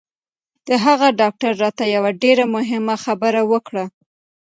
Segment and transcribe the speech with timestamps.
[0.67, 3.85] د هغه ډاکتر راته یوه ډېره مهمه خبره وکړه